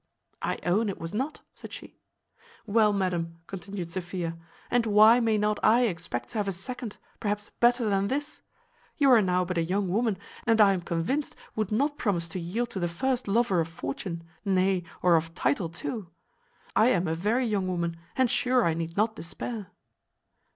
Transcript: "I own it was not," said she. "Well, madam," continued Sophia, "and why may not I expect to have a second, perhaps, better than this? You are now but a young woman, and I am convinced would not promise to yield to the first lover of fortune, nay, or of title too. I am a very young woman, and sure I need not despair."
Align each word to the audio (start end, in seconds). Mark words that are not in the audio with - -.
"I 0.41 0.57
own 0.65 0.89
it 0.89 0.97
was 0.99 1.13
not," 1.13 1.41
said 1.53 1.71
she. 1.71 1.99
"Well, 2.65 2.91
madam," 2.91 3.37
continued 3.45 3.91
Sophia, 3.91 4.35
"and 4.71 4.87
why 4.87 5.19
may 5.19 5.37
not 5.37 5.59
I 5.61 5.81
expect 5.85 6.29
to 6.29 6.39
have 6.39 6.47
a 6.47 6.51
second, 6.51 6.97
perhaps, 7.19 7.51
better 7.59 7.87
than 7.87 8.07
this? 8.07 8.41
You 8.97 9.11
are 9.11 9.21
now 9.21 9.45
but 9.45 9.59
a 9.59 9.63
young 9.63 9.89
woman, 9.89 10.17
and 10.47 10.59
I 10.59 10.73
am 10.73 10.81
convinced 10.81 11.35
would 11.55 11.71
not 11.71 11.99
promise 11.99 12.27
to 12.29 12.39
yield 12.39 12.71
to 12.71 12.79
the 12.79 12.87
first 12.87 13.27
lover 13.27 13.59
of 13.59 13.67
fortune, 13.67 14.23
nay, 14.43 14.85
or 15.03 15.15
of 15.17 15.35
title 15.35 15.69
too. 15.69 16.09
I 16.75 16.87
am 16.87 17.07
a 17.07 17.13
very 17.13 17.45
young 17.45 17.67
woman, 17.67 17.95
and 18.15 18.27
sure 18.27 18.65
I 18.65 18.73
need 18.73 18.97
not 18.97 19.15
despair." 19.15 19.67